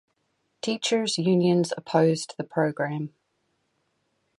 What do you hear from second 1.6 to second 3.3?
opposed the program.